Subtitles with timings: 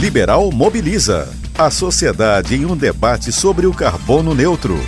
[0.00, 1.28] Liberal Mobiliza.
[1.58, 4.78] A sociedade em um debate sobre o carbono neutro.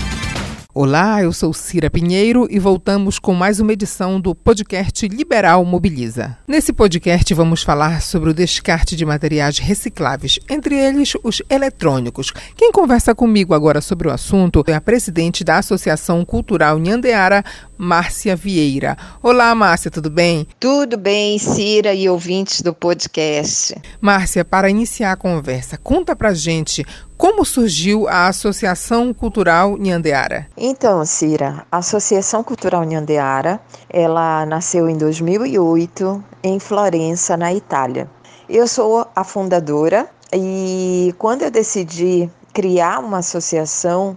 [0.72, 6.38] Olá, eu sou Cira Pinheiro e voltamos com mais uma edição do podcast Liberal Mobiliza.
[6.46, 12.32] Nesse podcast vamos falar sobre o descarte de materiais recicláveis, entre eles os eletrônicos.
[12.56, 17.44] Quem conversa comigo agora sobre o assunto é a presidente da Associação Cultural Nhandeara,
[17.76, 18.96] Márcia Vieira.
[19.20, 20.46] Olá, Márcia, tudo bem?
[20.60, 23.74] Tudo bem, Cira e ouvintes do podcast.
[24.00, 26.86] Márcia, para iniciar a conversa, conta pra gente
[27.20, 30.46] como surgiu a Associação Cultural Nhandeara?
[30.56, 33.60] Então, Cira, a Associação Cultural Nhandeara,
[33.90, 38.10] ela nasceu em 2008 em Florença, na Itália.
[38.48, 44.16] Eu sou a fundadora e quando eu decidi criar uma associação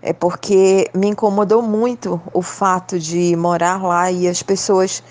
[0.00, 5.02] é porque me incomodou muito o fato de morar lá e as pessoas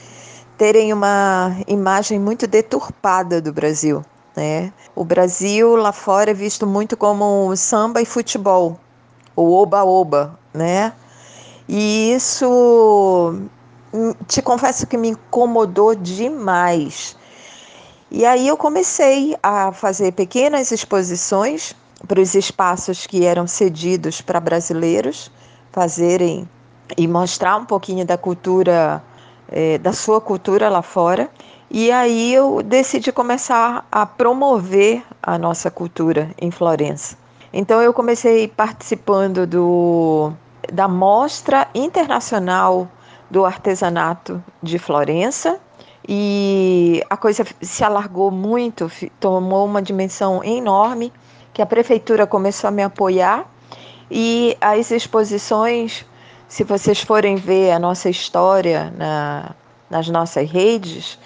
[0.58, 4.04] terem uma imagem muito deturpada do Brasil.
[4.38, 4.72] Né?
[4.96, 8.80] O Brasil lá fora é visto muito como samba e futebol,
[9.35, 10.93] o oba-oba, né?
[11.68, 13.34] E isso,
[13.91, 17.18] hum, te confesso que me incomodou demais.
[18.12, 21.76] E aí eu comecei a fazer pequenas exposições
[22.08, 25.32] para os espaços que eram cedidos para brasileiros
[25.71, 26.48] fazerem
[26.96, 29.04] e mostrar um pouquinho da cultura,
[29.49, 31.27] é, da sua cultura lá fora.
[31.70, 37.18] E aí eu decidi começar a promover a nossa cultura em Florença.
[37.51, 40.32] Então eu comecei participando do,
[40.71, 42.87] da Mostra Internacional
[43.29, 45.59] do Artesanato de Florença
[46.07, 51.12] e a coisa se alargou muito, tomou uma dimensão enorme,
[51.54, 53.46] que a prefeitura começou a me apoiar
[54.09, 56.05] e as exposições,
[56.48, 59.52] se vocês forem ver a nossa história na,
[59.90, 61.20] nas nossas redes,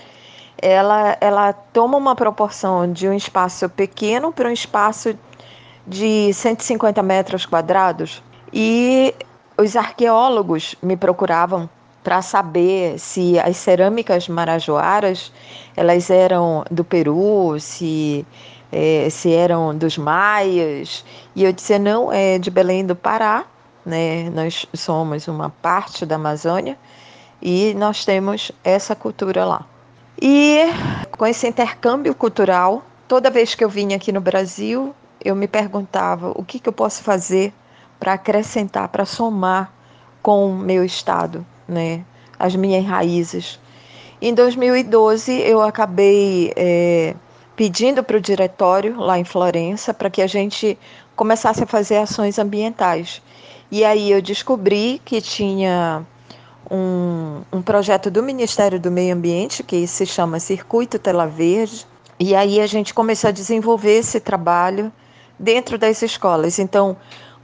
[0.57, 5.17] ela, ela toma uma proporção de um espaço pequeno para um espaço
[5.87, 8.21] de 150 metros quadrados
[8.53, 9.13] e
[9.57, 11.69] os arqueólogos me procuravam
[12.03, 15.31] para saber se as cerâmicas marajoaras
[15.75, 18.25] elas eram do Peru, se
[18.71, 21.03] é, se eram dos maias
[21.35, 23.45] e eu disse não é de Belém do Pará,
[23.85, 24.29] né?
[24.29, 26.77] Nós somos uma parte da Amazônia
[27.41, 29.65] e nós temos essa cultura lá.
[30.21, 30.59] E
[31.17, 34.93] com esse intercâmbio cultural, toda vez que eu vinha aqui no Brasil,
[35.23, 37.51] eu me perguntava o que, que eu posso fazer
[37.99, 39.73] para acrescentar, para somar
[40.21, 42.05] com o meu estado, né?
[42.41, 43.59] as minhas raízes.
[44.21, 47.15] Em 2012, eu acabei é,
[47.55, 50.77] pedindo para o diretório lá em Florença para que a gente
[51.15, 53.21] começasse a fazer ações ambientais.
[53.71, 56.05] E aí eu descobri que tinha
[56.71, 61.85] um, um projeto do Ministério do Meio Ambiente que se chama Circuito Tela Verde.
[62.17, 64.91] E aí a gente começou a desenvolver esse trabalho
[65.37, 66.59] dentro das escolas.
[66.59, 66.95] Então,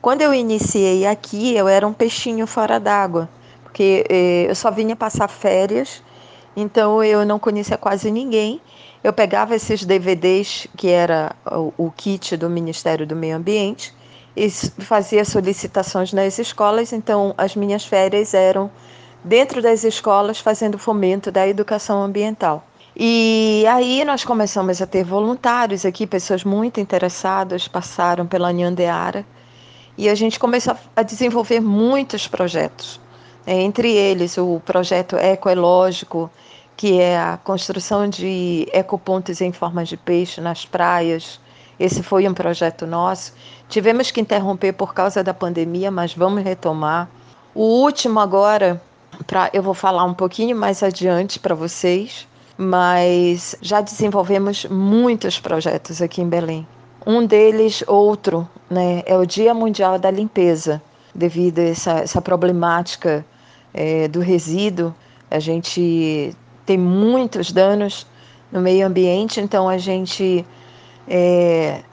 [0.01, 3.27] quando eu iniciei aqui, eu era um peixinho fora d'água,
[3.63, 6.01] porque eh, eu só vinha passar férias,
[6.55, 8.61] então eu não conhecia quase ninguém.
[9.03, 13.93] Eu pegava esses DVDs, que era o, o kit do Ministério do Meio Ambiente,
[14.35, 18.69] e fazia solicitações nas escolas, então as minhas férias eram
[19.27, 22.65] dentro das escolas fazendo fomento da educação ambiental.
[22.95, 29.23] E aí nós começamos a ter voluntários aqui, pessoas muito interessadas passaram pela Nhandeara
[29.97, 32.99] e a gente começou a desenvolver muitos projetos.
[33.45, 33.61] Né?
[33.61, 36.31] Entre eles o projeto ecoelógico,
[36.75, 41.39] que é a construção de ecopontos em forma de peixe nas praias.
[41.79, 43.33] Esse foi um projeto nosso.
[43.67, 47.09] Tivemos que interromper por causa da pandemia, mas vamos retomar.
[47.53, 48.81] O último agora
[49.25, 56.01] Pra, eu vou falar um pouquinho mais adiante para vocês, mas já desenvolvemos muitos projetos
[56.01, 56.68] aqui em Belém.
[57.06, 60.81] Um deles, outro, né, é o Dia Mundial da Limpeza,
[61.16, 63.25] devido a essa, essa problemática
[63.73, 64.94] é, do resíduo.
[65.31, 66.35] A gente
[66.66, 68.06] tem muitos danos
[68.51, 70.46] no meio ambiente, então a gente
[71.07, 71.84] está é,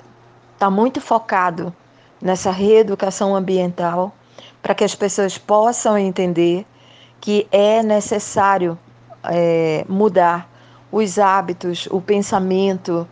[0.59, 1.75] tá muito focado
[2.21, 4.13] nessa reeducação ambiental
[4.63, 6.67] para que as pessoas possam entender
[7.25, 8.79] que é necessário
[9.25, 10.47] é, mudar
[10.93, 13.09] os hábitos, o pensamento.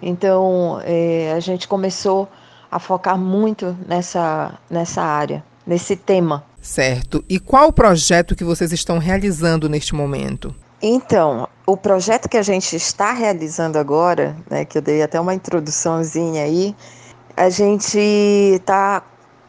[0.00, 2.28] Então, é, a gente começou
[2.70, 6.44] a focar muito nessa, nessa área, nesse tema.
[6.62, 7.24] Certo.
[7.28, 10.54] E qual o projeto que vocês estão realizando neste momento?
[10.80, 15.34] Então, o projeto que a gente está realizando agora, né, que eu dei até uma
[15.34, 16.72] introduçãozinha aí,
[17.36, 19.02] a gente está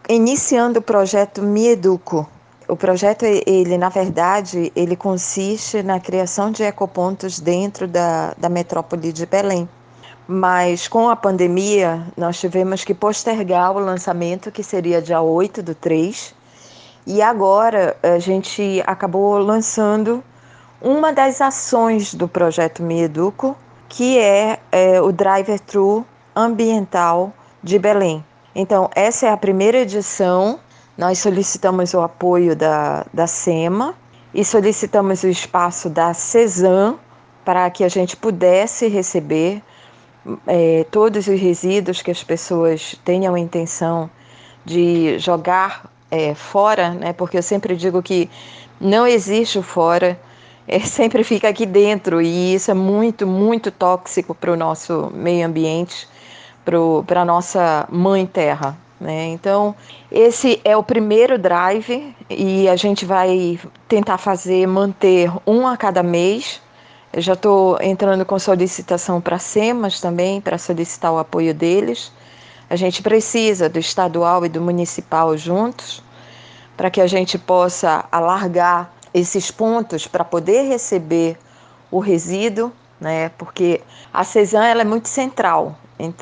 [0.10, 2.28] iniciando o projeto Me Educo,
[2.68, 9.14] o projeto, ele na verdade, ele consiste na criação de ecopontos dentro da, da metrópole
[9.14, 9.68] de Belém,
[10.28, 15.74] mas com a pandemia nós tivemos que postergar o lançamento, que seria dia 8 do
[15.74, 16.36] 3,
[17.06, 20.22] e agora a gente acabou lançando
[20.82, 23.56] uma das ações do projeto Me Educo,
[23.88, 26.06] que é, é o drive-thru
[26.36, 27.32] ambiental
[27.64, 28.24] de Belém.
[28.54, 30.60] Então, essa é a primeira edição.
[30.98, 33.94] Nós solicitamos o apoio da, da SEMA
[34.34, 36.96] e solicitamos o espaço da CESAM
[37.46, 39.62] para que a gente pudesse receber
[40.48, 44.10] é, todos os resíduos que as pessoas tenham a intenção
[44.66, 47.14] de jogar é, fora, né?
[47.14, 48.28] porque eu sempre digo que
[48.82, 50.20] não existe o fora,
[50.68, 55.46] é, sempre fica aqui dentro e isso é muito, muito tóxico para o nosso meio
[55.46, 56.08] ambiente,
[57.06, 58.76] para a nossa mãe terra.
[59.00, 59.28] Né?
[59.28, 59.76] Então,
[60.12, 66.02] esse é o primeiro drive e a gente vai tentar fazer, manter um a cada
[66.02, 66.62] mês
[67.18, 72.12] eu já estou entrando com solicitação para SEMAS também, para solicitar o apoio deles.
[72.70, 76.04] A gente precisa do estadual e do municipal juntos,
[76.76, 81.38] para que a gente possa alargar esses pontos para poder receber
[81.90, 83.30] o resíduo, né?
[83.38, 83.82] Porque
[84.14, 85.76] a CESAM ela é muito central,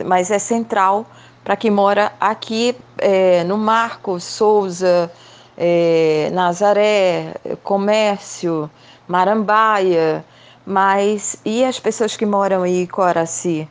[0.05, 1.05] mas é central
[1.45, 5.11] para quem mora aqui é, no Marco, Souza,
[5.55, 8.67] é, Nazaré, Comércio,
[9.07, 10.25] Marambaia,
[10.65, 13.69] mas e as pessoas que moram em Coraci?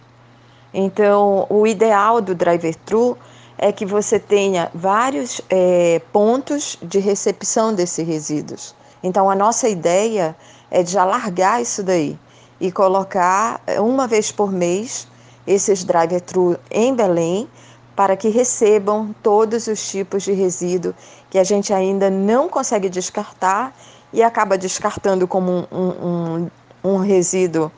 [0.72, 3.18] Então, o ideal do drive-thru
[3.58, 8.72] é que você tenha vários é, pontos de recepção desses resíduos.
[9.02, 10.36] Então, a nossa ideia
[10.70, 12.16] é de alargar isso daí
[12.60, 15.08] e colocar uma vez por mês
[15.46, 17.48] esses drive-thru em Belém
[17.94, 20.94] para que recebam todos os tipos de resíduo
[21.30, 23.74] que a gente ainda não consegue descartar
[24.12, 26.50] e acaba descartando como um, um,
[26.84, 27.70] um resíduo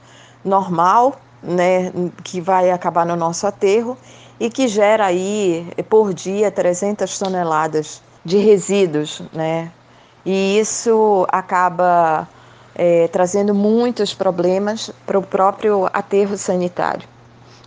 [0.45, 1.93] normal, né,
[2.25, 3.97] que vai acabar no nosso aterro
[4.39, 9.71] e que gera aí por dia 300 toneladas de resíduos, né?
[10.25, 12.29] E isso acaba
[12.75, 17.09] é, trazendo muitos problemas para o próprio aterro sanitário.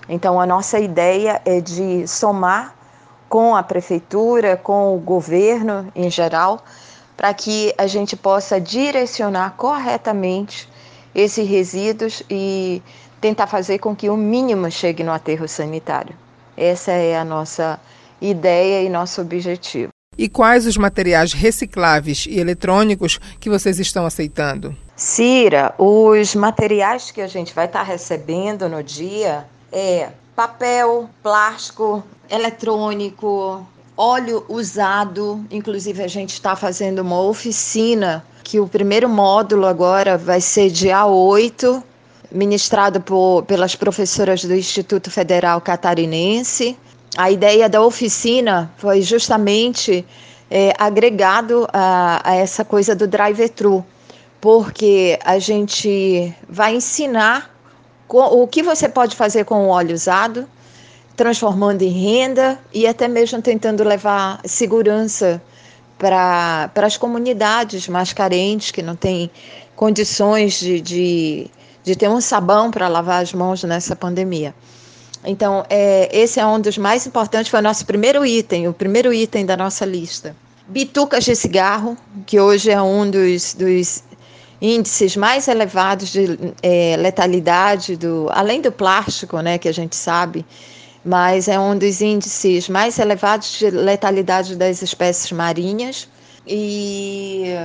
[0.09, 2.75] Então, a nossa ideia é de somar
[3.29, 6.65] com a prefeitura, com o governo em geral,
[7.15, 10.67] para que a gente possa direcionar corretamente
[11.13, 12.81] esses resíduos e
[13.21, 16.15] tentar fazer com que o mínimo chegue no aterro sanitário.
[16.57, 17.79] Essa é a nossa
[18.19, 19.89] ideia e nosso objetivo.
[20.17, 24.75] E quais os materiais recicláveis e eletrônicos que vocês estão aceitando?
[24.95, 33.65] Cira, os materiais que a gente vai estar recebendo no dia é papel, plástico, eletrônico,
[33.97, 35.45] óleo usado.
[35.51, 41.05] Inclusive, a gente está fazendo uma oficina que o primeiro módulo agora vai ser dia
[41.05, 41.83] 8,
[42.31, 46.77] ministrado por, pelas professoras do Instituto Federal Catarinense.
[47.17, 50.05] A ideia da oficina foi justamente
[50.49, 53.85] é, agregado a, a essa coisa do drive-thru,
[54.39, 57.58] porque a gente vai ensinar
[58.09, 60.47] o que você pode fazer com o óleo usado,
[61.15, 65.41] transformando em renda e até mesmo tentando levar segurança
[65.97, 69.29] para as comunidades mais carentes, que não têm
[69.75, 71.51] condições de, de,
[71.83, 74.55] de ter um sabão para lavar as mãos nessa pandemia.
[75.25, 79.13] Então, é, esse é um dos mais importantes, foi o nosso primeiro item, o primeiro
[79.13, 80.35] item da nossa lista.
[80.67, 84.03] Bitucas de cigarro, que hoje é um dos, dos
[84.61, 90.45] índices mais elevados de é, letalidade, do, além do plástico, né, que a gente sabe,
[91.03, 96.07] mas é um dos índices mais elevados de letalidade das espécies marinhas
[96.45, 97.55] e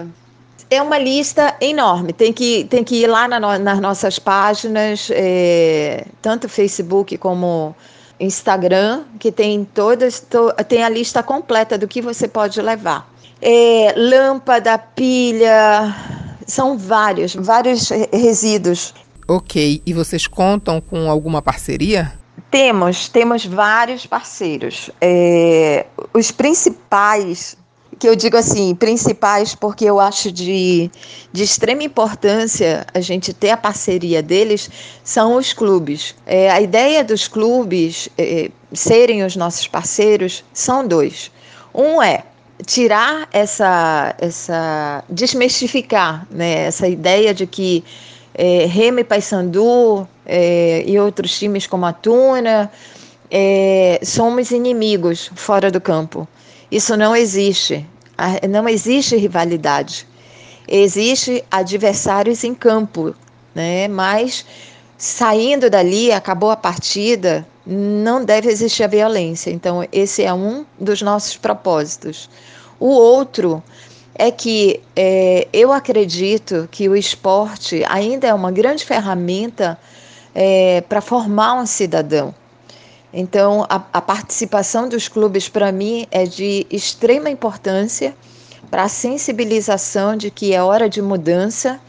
[0.71, 2.13] é uma lista enorme.
[2.13, 7.75] Tem que, tem que ir lá na, nas nossas páginas, é, tanto Facebook como
[8.21, 13.13] Instagram, que tem todas, to, tem a lista completa do que você pode levar.
[13.43, 15.95] É, lâmpada, pilha,
[16.47, 18.95] são vários, vários resíduos.
[19.27, 22.13] Ok, e vocês contam com alguma parceria?
[22.51, 24.91] Temos, temos vários parceiros.
[25.01, 27.57] É, os principais,
[27.99, 30.91] que eu digo assim, principais porque eu acho de,
[31.33, 34.71] de extrema importância a gente ter a parceria deles,
[35.03, 36.15] são os clubes.
[36.27, 41.31] É, a ideia dos clubes é, serem os nossos parceiros são dois.
[41.75, 42.25] Um é
[42.67, 47.85] tirar essa, essa desmistificar né, essa ideia de que
[48.35, 52.71] é, Remy Paysandu é, e outros times como a Tuna,
[53.31, 56.27] é, somos inimigos fora do campo.
[56.71, 57.87] Isso não existe.
[58.49, 60.07] Não existe rivalidade.
[60.69, 63.15] Existe adversários em campo,
[63.55, 63.89] né?
[63.89, 64.47] Mas
[64.97, 69.51] saindo dali, acabou a partida, não deve existir a violência.
[69.51, 72.29] Então, esse é um dos nossos propósitos.
[72.79, 73.63] O outro
[74.15, 79.79] é que é, eu acredito que o esporte ainda é uma grande ferramenta
[80.35, 82.35] é, para formar um cidadão.
[83.13, 88.15] Então, a, a participação dos clubes, para mim, é de extrema importância
[88.71, 91.81] para a sensibilização de que é hora de mudança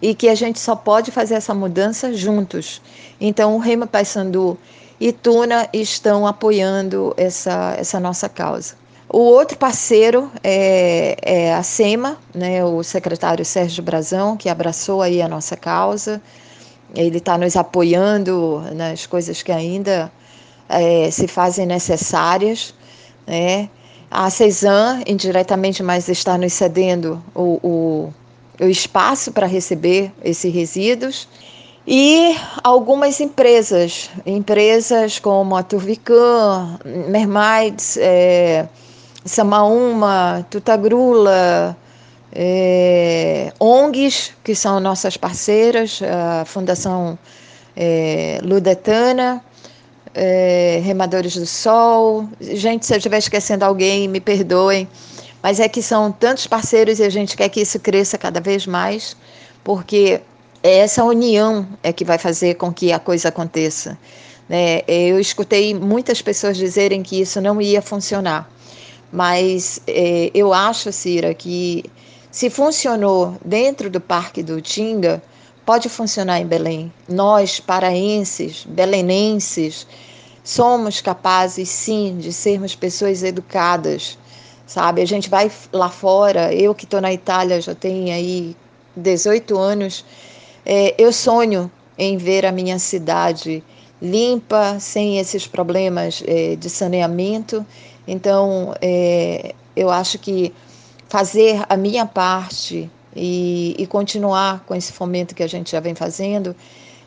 [0.00, 2.82] e que a gente só pode fazer essa mudança juntos.
[3.18, 4.58] Então, o Rema Paysandu
[5.00, 8.74] e Tuna estão apoiando essa, essa nossa causa.
[9.08, 15.22] O outro parceiro é, é, a SEMA, né, o secretário Sérgio Brazão, que abraçou aí
[15.22, 16.20] a nossa causa.
[16.94, 20.10] Ele está nos apoiando nas coisas que ainda
[20.68, 22.74] é, se fazem necessárias.
[23.26, 23.68] Né?
[24.10, 28.14] A CESAM, indiretamente, mas está nos cedendo o, o,
[28.64, 31.28] o espaço para receber esses resíduos.
[31.86, 38.66] E algumas empresas, empresas como a Turvican, Mermaids, é,
[39.22, 41.76] Samaúma, Tutagrula,
[42.32, 47.18] é, ONGs, que são nossas parceiras, a Fundação
[47.76, 49.44] é, Ludetana,
[50.14, 52.26] é, Remadores do Sol.
[52.40, 54.88] Gente, se eu estiver esquecendo alguém, me perdoem,
[55.42, 58.66] mas é que são tantos parceiros e a gente quer que isso cresça cada vez
[58.66, 59.14] mais,
[59.62, 60.22] porque
[60.70, 63.98] essa união é que vai fazer com que a coisa aconteça.
[64.48, 64.80] Né?
[64.88, 68.50] Eu escutei muitas pessoas dizerem que isso não ia funcionar.
[69.12, 71.84] Mas é, eu acho, Cira, que
[72.30, 75.22] se funcionou dentro do Parque do Tinga,
[75.66, 76.90] pode funcionar em Belém.
[77.06, 79.86] Nós, paraenses, belenenses,
[80.42, 84.18] somos capazes, sim, de sermos pessoas educadas,
[84.66, 85.02] sabe?
[85.02, 88.56] A gente vai lá fora, eu que estou na Itália já tenho aí
[88.96, 90.04] 18 anos,
[90.66, 93.62] é, eu sonho em ver a minha cidade
[94.02, 97.64] limpa, sem esses problemas é, de saneamento
[98.06, 100.52] então, é, eu acho que
[101.08, 105.94] fazer a minha parte e, e, continuar com esse fomento que a gente já vem
[105.94, 106.54] fazendo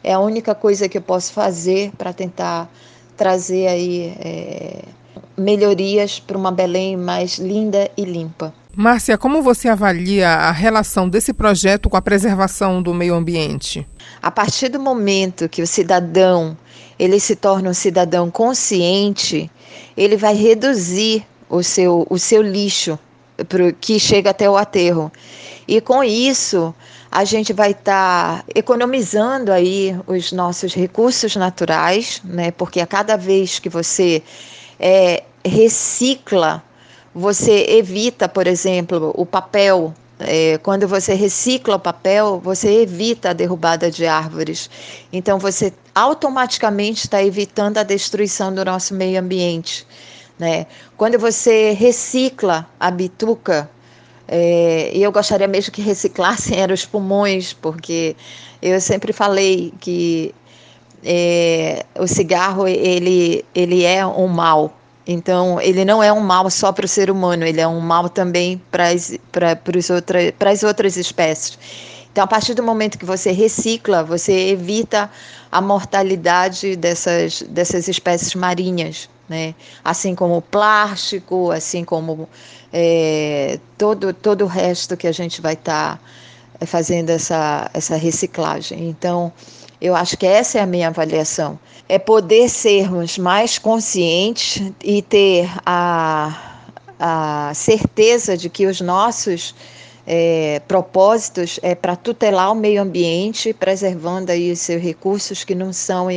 [0.03, 2.69] é a única coisa que eu posso fazer para tentar
[3.15, 4.81] trazer aí é,
[5.37, 8.53] melhorias para uma Belém mais linda e limpa.
[8.79, 13.88] Márcia, como você avalia a relação desse projeto com a preservação do meio ambiente?
[14.22, 16.55] A partir do momento que o cidadão
[17.00, 19.50] ele se torna um cidadão consciente,
[19.98, 23.00] ele vai reduzir o seu, o seu lixo
[23.81, 25.12] que chega até o aterro.
[25.67, 26.72] E com isso,
[27.12, 32.51] a gente vai estar tá economizando aí os nossos recursos naturais, né?
[32.51, 34.22] Porque a cada vez que você
[34.79, 36.63] é, recicla,
[37.17, 39.91] você evita, por exemplo, o papel.
[40.19, 44.69] É, quando você recicla o papel, você evita a derrubada de árvores.
[45.12, 49.86] Então, você automaticamente está evitando a destruição do nosso meio ambiente.
[50.38, 50.67] Né?
[50.95, 53.67] Quando você recicla a bituca,
[54.27, 58.15] é, e eu gostaria mesmo que reciclassem eram os pulmões, porque
[58.62, 60.36] eu sempre falei que
[61.03, 64.76] é, o cigarro ele, ele é um mal.
[65.07, 68.09] Então, ele não é um mal só para o ser humano, ele é um mal
[68.09, 70.19] também para as outra,
[70.65, 71.57] outras espécies.
[72.11, 75.09] Então, a partir do momento que você recicla, você evita
[75.49, 79.55] a mortalidade dessas, dessas espécies marinhas, né?
[79.83, 82.27] Assim como o plástico, assim como
[82.73, 86.01] é, todo, todo o resto que a gente vai estar
[86.59, 88.89] tá fazendo essa, essa reciclagem.
[88.89, 89.31] Então,
[89.79, 91.60] eu acho que essa é a minha avaliação.
[91.88, 96.57] É poder sermos mais conscientes e ter a,
[97.00, 99.55] a certeza de que os nossos
[100.05, 105.72] é, propósitos é para tutelar o meio ambiente, preservando aí os seus recursos que não
[105.72, 106.07] são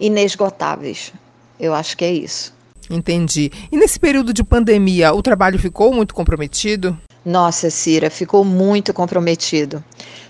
[0.00, 1.12] inesgotáveis.
[1.58, 2.56] Eu acho que é isso.
[2.90, 3.50] Entendi.
[3.70, 6.96] E nesse período de pandemia, o trabalho ficou muito comprometido?
[7.24, 9.84] Nossa, Cira, ficou muito comprometido,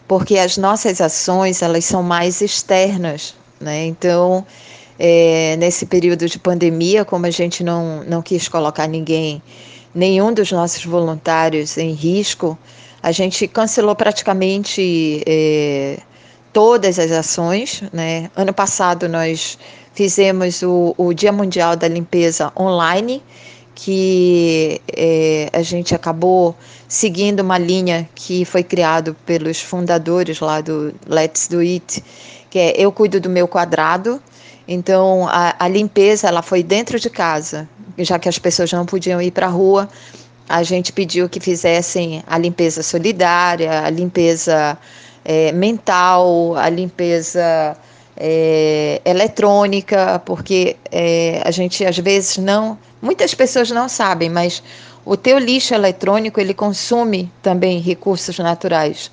[0.09, 3.85] porque as nossas ações elas são mais externas, né?
[3.85, 4.45] Então,
[4.99, 9.43] é, nesse período de pandemia, como a gente não, não quis colocar ninguém,
[9.95, 12.59] nenhum dos nossos voluntários em risco,
[13.03, 15.99] a gente cancelou praticamente é,
[16.53, 17.83] todas as ações.
[17.93, 18.31] Né?
[18.35, 19.59] Ano passado nós
[19.95, 23.23] fizemos o, o Dia Mundial da Limpeza online,
[23.81, 26.57] que é, a gente acabou
[26.89, 32.03] seguindo uma linha que foi criado pelos fundadores lá do Let's Do It,
[32.51, 34.21] que é eu cuido do meu quadrado.
[34.67, 37.69] Então a, a limpeza ela foi dentro de casa,
[37.99, 39.89] já que as pessoas não podiam ir para a rua
[40.49, 44.79] a gente pediu que fizessem a limpeza solidária, a limpeza
[45.25, 47.77] é, mental, a limpeza
[48.19, 54.63] é, eletrônica, porque é, a gente às vezes não, muitas pessoas não sabem, mas
[55.05, 59.11] o teu lixo eletrônico ele consome também recursos naturais.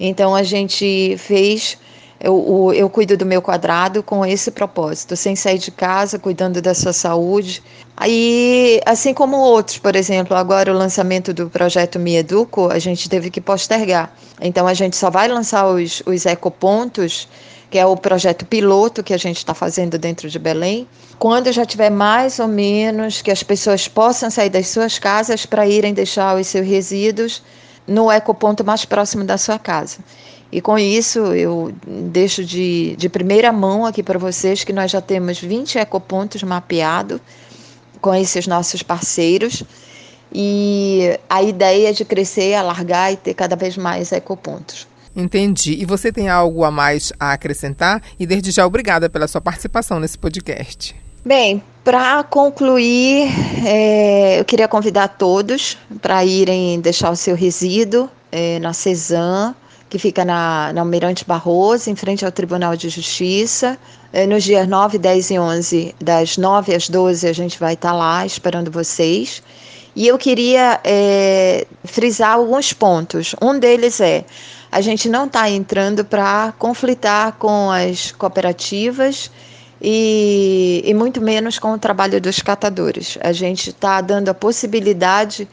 [0.00, 1.78] Então a gente fez
[2.20, 6.74] eu, eu, cuido do meu quadrado com esse propósito, sem sair de casa, cuidando da
[6.74, 7.62] sua saúde.
[7.96, 13.08] Aí, assim como outros, por exemplo, agora o lançamento do projeto Me Educo, a gente
[13.08, 14.12] teve que postergar.
[14.40, 17.28] Então, a gente só vai lançar os, os ecopontos
[17.70, 21.66] que é o projeto piloto que a gente está fazendo dentro de Belém, quando já
[21.66, 26.38] tiver mais ou menos que as pessoas possam sair das suas casas para irem deixar
[26.38, 27.42] os seus resíduos
[27.86, 29.98] no ecoponto mais próximo da sua casa.
[30.50, 35.00] E com isso eu deixo de, de primeira mão aqui para vocês que nós já
[35.00, 37.20] temos 20 ecopontos mapeados
[38.00, 39.62] com esses nossos parceiros.
[40.32, 44.86] E a ideia é de crescer, alargar e ter cada vez mais ecopontos.
[45.18, 45.72] Entendi.
[45.80, 48.00] E você tem algo a mais a acrescentar?
[48.20, 50.94] E desde já, obrigada pela sua participação nesse podcast.
[51.24, 53.28] Bem, para concluir,
[53.66, 59.56] é, eu queria convidar todos para irem deixar o seu resíduo é, na CESAM,
[59.90, 63.76] que fica na, na Almirante Barroso, em frente ao Tribunal de Justiça.
[64.12, 67.90] É, nos dias 9, 10 e 11, das 9 às 12, a gente vai estar
[67.90, 69.42] tá lá esperando vocês.
[69.96, 73.34] E eu queria é, frisar alguns pontos.
[73.42, 74.24] Um deles é
[74.70, 79.30] a gente não está entrando para conflitar com as cooperativas
[79.80, 83.16] e, e, muito menos com o trabalho dos catadores.
[83.20, 85.48] A gente está dando a possibilidade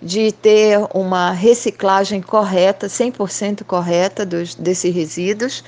[0.00, 5.64] de ter uma reciclagem correta, 100% correta dos, desses resíduos.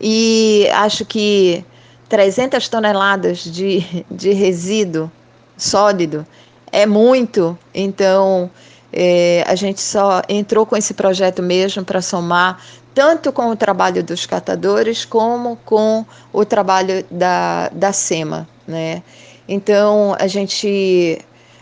[0.00, 1.64] E acho que
[2.08, 5.10] 300 toneladas de, de resíduo
[5.56, 6.26] sólido
[6.70, 8.50] é muito, então
[8.92, 12.62] é, a gente só entrou com esse projeto mesmo para somar
[12.94, 18.46] tanto com o trabalho dos catadores como com o trabalho da, da SEMA.
[18.66, 19.02] Né?
[19.48, 21.18] Então, a gente,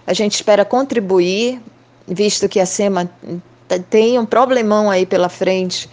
[0.07, 1.61] a gente espera contribuir,
[2.07, 3.09] visto que a SEMA
[3.89, 5.89] tem um problemão aí pela frente,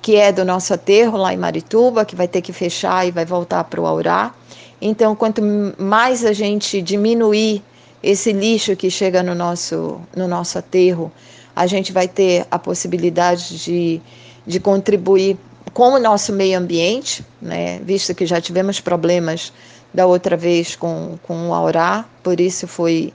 [0.00, 3.24] que é do nosso aterro lá em Marituba, que vai ter que fechar e vai
[3.24, 4.32] voltar para o Aurá.
[4.80, 5.42] Então, quanto
[5.78, 7.62] mais a gente diminuir
[8.02, 11.10] esse lixo que chega no nosso, no nosso aterro,
[11.54, 14.00] a gente vai ter a possibilidade de,
[14.46, 15.38] de contribuir
[15.72, 17.80] com o nosso meio ambiente, né?
[17.82, 19.52] visto que já tivemos problemas
[19.92, 23.12] da outra vez com, com o Aurá, por isso foi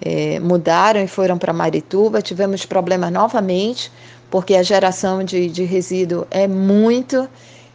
[0.00, 2.20] é, mudaram e foram para Marituba.
[2.20, 3.90] Tivemos problemas novamente,
[4.30, 7.28] porque a geração de, de resíduo é muito.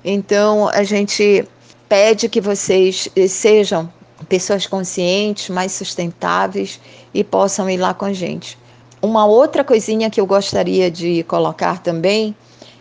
[0.03, 1.47] Então, a gente
[1.87, 3.91] pede que vocês eh, sejam
[4.27, 6.79] pessoas conscientes, mais sustentáveis
[7.13, 8.57] e possam ir lá com a gente.
[9.01, 12.35] Uma outra coisinha que eu gostaria de colocar também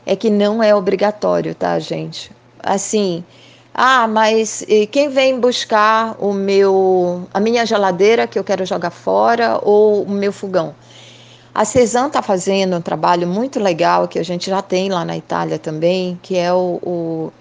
[0.05, 2.31] é que não é obrigatório, tá, gente?
[2.61, 3.25] Assim,
[3.73, 9.61] ah, mas quem vem buscar o meu, a minha geladeira que eu quero jogar fora
[9.63, 10.75] ou o meu fogão?
[11.55, 15.17] A Cezan está fazendo um trabalho muito legal que a gente já tem lá na
[15.17, 17.33] Itália também, que é o, o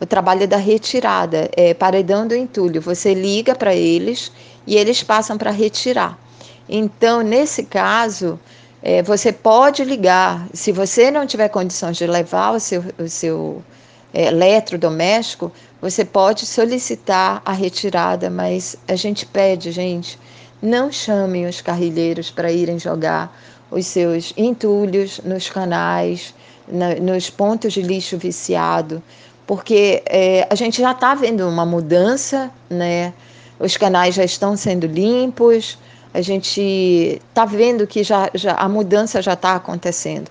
[0.00, 2.80] o trabalho da retirada, é paredão do entulho.
[2.80, 4.32] Você liga para eles
[4.66, 6.18] e eles passam para retirar.
[6.68, 8.38] Então, nesse caso,
[8.82, 10.46] é, você pode ligar.
[10.54, 13.62] Se você não tiver condições de levar o seu, o seu
[14.14, 20.18] é, eletrodoméstico, você pode solicitar a retirada, mas a gente pede, gente,
[20.62, 23.34] não chamem os carrilheiros para irem jogar
[23.70, 26.34] os seus entulhos nos canais,
[26.68, 29.02] na, nos pontos de lixo viciado,
[29.50, 33.12] porque é, a gente já está vendo uma mudança, né?
[33.58, 35.76] Os canais já estão sendo limpos,
[36.14, 40.30] a gente está vendo que já, já, a mudança já está acontecendo.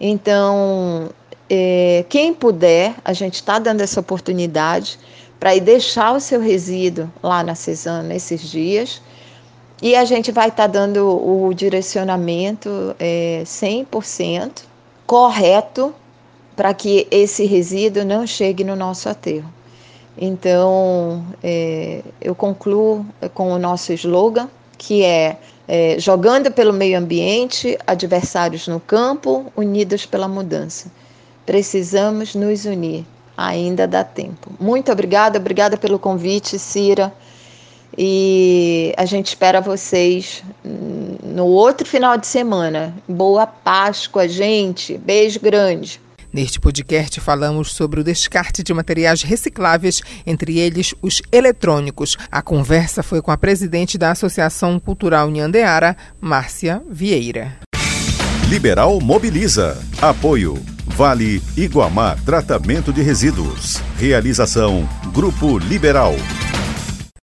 [0.00, 1.10] Então,
[1.48, 4.98] é, quem puder, a gente está dando essa oportunidade
[5.38, 9.00] para ir deixar o seu resíduo lá na Cesana nesses dias.
[9.80, 14.64] E a gente vai estar tá dando o direcionamento é, 100%
[15.06, 15.94] correto
[16.56, 19.52] para que esse resíduo não chegue no nosso aterro.
[20.18, 25.36] Então, é, eu concluo com o nosso slogan, que é,
[25.68, 30.90] é jogando pelo meio ambiente, adversários no campo, unidos pela mudança.
[31.44, 33.04] Precisamos nos unir,
[33.36, 34.50] ainda dá tempo.
[34.58, 37.12] Muito obrigada, obrigada pelo convite, Cira.
[37.96, 40.42] E a gente espera vocês
[41.22, 42.94] no outro final de semana.
[43.06, 44.98] Boa Páscoa, gente.
[44.98, 46.00] Beijo grande.
[46.32, 52.16] Neste podcast falamos sobre o descarte de materiais recicláveis, entre eles os eletrônicos.
[52.30, 57.58] A conversa foi com a presidente da Associação Cultural Nhandeara, Márcia Vieira.
[58.48, 59.76] Liberal Mobiliza.
[60.00, 60.62] Apoio
[60.96, 63.82] Vale Iguamar Tratamento de Resíduos.
[63.98, 66.14] Realização Grupo Liberal.